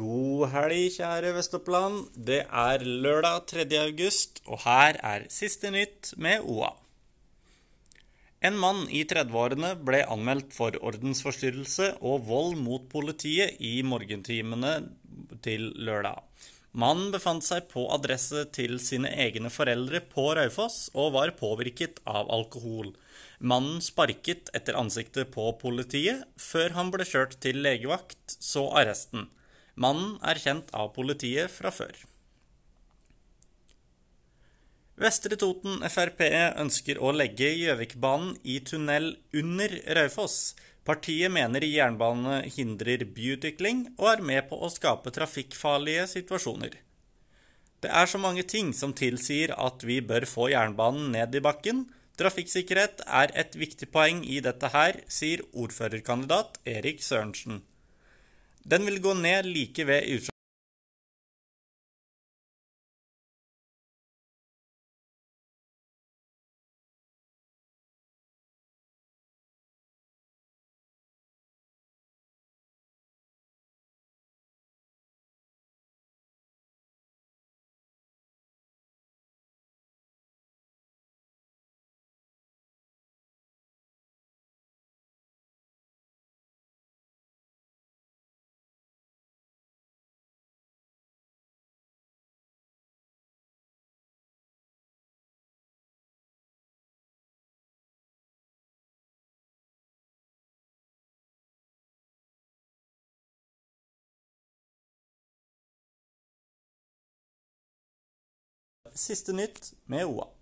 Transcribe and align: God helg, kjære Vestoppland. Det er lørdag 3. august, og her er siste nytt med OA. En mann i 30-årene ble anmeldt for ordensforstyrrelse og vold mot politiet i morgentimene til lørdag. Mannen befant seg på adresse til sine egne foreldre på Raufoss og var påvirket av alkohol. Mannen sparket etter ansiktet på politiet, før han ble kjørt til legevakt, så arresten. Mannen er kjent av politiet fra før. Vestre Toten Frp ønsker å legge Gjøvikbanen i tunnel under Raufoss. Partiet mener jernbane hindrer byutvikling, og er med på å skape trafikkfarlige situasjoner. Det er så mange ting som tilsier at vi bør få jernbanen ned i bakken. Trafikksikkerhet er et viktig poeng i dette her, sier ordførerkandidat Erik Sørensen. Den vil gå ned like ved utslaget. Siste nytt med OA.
God 0.00 0.48
helg, 0.54 0.94
kjære 0.94 1.34
Vestoppland. 1.36 2.06
Det 2.16 2.44
er 2.46 2.84
lørdag 3.04 3.42
3. 3.50 3.64
august, 3.82 4.38
og 4.48 4.62
her 4.62 4.96
er 5.04 5.26
siste 5.32 5.68
nytt 5.74 6.14
med 6.16 6.46
OA. 6.48 6.70
En 8.48 8.56
mann 8.56 8.86
i 8.88 9.02
30-årene 9.04 9.74
ble 9.84 10.00
anmeldt 10.08 10.54
for 10.56 10.78
ordensforstyrrelse 10.88 11.90
og 12.00 12.24
vold 12.30 12.56
mot 12.56 12.86
politiet 12.88 13.60
i 13.60 13.82
morgentimene 13.84 14.70
til 15.44 15.66
lørdag. 15.76 16.22
Mannen 16.80 17.10
befant 17.12 17.44
seg 17.44 17.66
på 17.68 17.82
adresse 17.92 18.46
til 18.56 18.78
sine 18.80 19.10
egne 19.26 19.50
foreldre 19.52 20.00
på 20.14 20.30
Raufoss 20.38 20.86
og 20.94 21.12
var 21.18 21.34
påvirket 21.36 22.00
av 22.08 22.30
alkohol. 22.32 22.94
Mannen 23.40 23.84
sparket 23.84 24.48
etter 24.56 24.78
ansiktet 24.80 25.34
på 25.34 25.50
politiet, 25.60 26.24
før 26.40 26.78
han 26.78 26.94
ble 26.94 27.04
kjørt 27.04 27.36
til 27.44 27.60
legevakt, 27.66 28.38
så 28.38 28.64
arresten. 28.80 29.28
Mannen 29.80 30.18
er 30.20 30.40
kjent 30.40 30.68
av 30.76 30.92
politiet 30.96 31.48
fra 31.52 31.72
før. 31.72 31.94
Vestre 35.00 35.38
Toten 35.40 35.80
Frp 35.88 36.26
ønsker 36.60 36.98
å 37.00 37.14
legge 37.16 37.48
Gjøvikbanen 37.56 38.34
i 38.44 38.58
tunnel 38.60 39.14
under 39.32 39.72
Raufoss. 39.96 40.52
Partiet 40.84 41.32
mener 41.32 41.64
jernbane 41.64 42.42
hindrer 42.52 43.06
byutvikling, 43.08 43.86
og 43.96 44.10
er 44.12 44.22
med 44.32 44.48
på 44.50 44.58
å 44.60 44.68
skape 44.72 45.12
trafikkfarlige 45.16 46.04
situasjoner. 46.12 46.76
Det 47.80 47.88
er 47.88 48.10
så 48.12 48.20
mange 48.20 48.44
ting 48.44 48.74
som 48.76 48.92
tilsier 48.92 49.54
at 49.56 49.80
vi 49.88 50.02
bør 50.04 50.28
få 50.28 50.50
jernbanen 50.52 51.08
ned 51.16 51.32
i 51.32 51.44
bakken. 51.48 51.86
Trafikksikkerhet 52.20 53.00
er 53.06 53.32
et 53.40 53.56
viktig 53.56 53.88
poeng 53.94 54.20
i 54.28 54.42
dette 54.44 54.68
her, 54.74 55.00
sier 55.08 55.46
ordførerkandidat 55.56 56.60
Erik 56.68 57.00
Sørensen. 57.00 57.62
Den 58.64 58.86
vil 58.86 59.00
gå 59.02 59.14
ned 59.14 59.42
like 59.42 59.86
ved 59.86 60.02
utslaget. 60.02 60.39
Siste 108.94 109.32
nytt 109.32 109.72
med 109.86 110.04
OA. 110.04 110.39